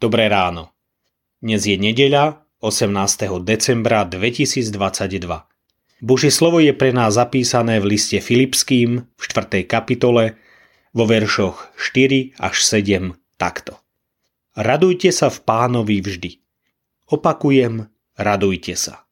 [0.00, 0.72] Dobré ráno.
[1.44, 2.88] Dnes je nedeľa 18.
[3.44, 4.72] decembra 2022.
[6.00, 9.60] Božie slovo je pre nás zapísané v liste Filipským v 4.
[9.68, 10.40] kapitole
[10.96, 13.76] vo veršoch 4 až 7 takto.
[14.56, 16.32] Radujte sa v pánovi vždy.
[17.12, 19.04] Opakujem, radujte sa.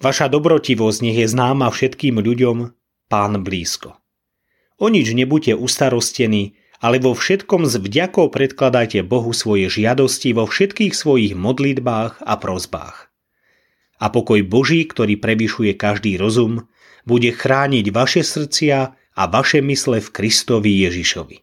[0.00, 2.72] Vaša dobrotivosť nech je známa všetkým ľuďom,
[3.12, 3.92] pán blízko.
[4.80, 10.92] O nič nebuďte ustarostení, ale vo všetkom s vďakou predkladajte Bohu svoje žiadosti vo všetkých
[10.92, 13.08] svojich modlitbách a prozbách.
[13.96, 16.68] A pokoj Boží, ktorý prevyšuje každý rozum,
[17.08, 21.40] bude chrániť vaše srdcia a vaše mysle v Kristovi Ježišovi.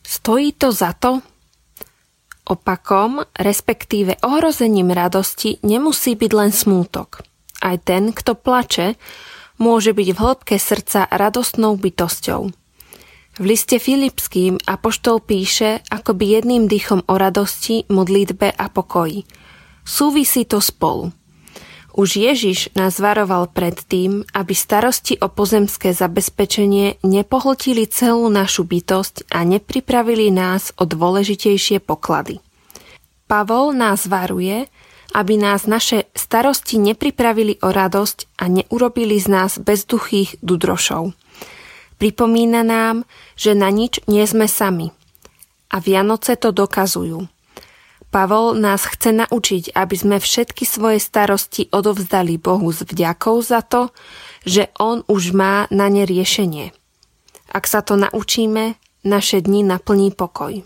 [0.00, 1.20] Stojí to za to?
[2.48, 7.20] Opakom, respektíve ohrozením radosti, nemusí byť len smútok.
[7.60, 8.96] Aj ten, kto plače,
[9.60, 12.48] môže byť v hĺbke srdca radostnou bytosťou–
[13.40, 19.24] v liste Filipským Apoštol píše akoby jedným dýchom o radosti, modlitbe a pokoji.
[19.80, 21.08] Súvisí to spolu.
[21.96, 29.32] Už Ježiš nás varoval pred tým, aby starosti o pozemské zabezpečenie nepohltili celú našu bytosť
[29.32, 32.38] a nepripravili nás o dôležitejšie poklady.
[33.24, 34.68] Pavol nás varuje,
[35.16, 41.16] aby nás naše starosti nepripravili o radosť a neurobili z nás bezduchých dudrošov.
[42.00, 43.04] Pripomína nám,
[43.36, 44.88] že na nič nie sme sami.
[45.68, 47.28] A Vianoce to dokazujú.
[48.10, 53.94] Pavol nás chce naučiť, aby sme všetky svoje starosti odovzdali Bohu s vďakou za to,
[54.42, 56.74] že On už má na ne riešenie.
[57.52, 60.64] Ak sa to naučíme, naše dni naplní pokoj.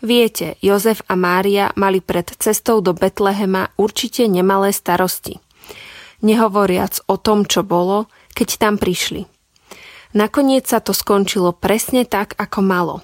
[0.00, 5.42] Viete, Jozef a Mária mali pred cestou do Betlehema určite nemalé starosti.
[6.24, 9.39] Nehovoriac o tom, čo bolo, keď tam prišli.
[10.10, 12.96] Nakoniec sa to skončilo presne tak, ako malo.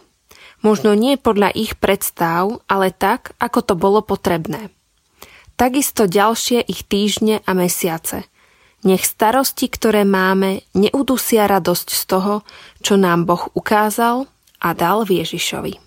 [0.59, 4.75] Možno nie podľa ich predstav, ale tak, ako to bolo potrebné.
[5.55, 8.27] Takisto ďalšie ich týždne a mesiace.
[8.83, 12.35] Nech starosti, ktoré máme, neudusia radosť z toho,
[12.83, 14.29] čo nám Boh ukázal
[14.61, 15.79] a dal Ježišovi.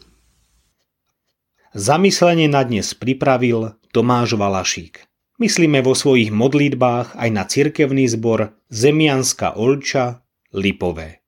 [1.76, 5.06] Zamyslenie na dnes pripravil Tomáš Valašík.
[5.38, 11.19] Myslíme vo svojich modlitbách aj na cirkevný zbor Zemianska Olča Lipové.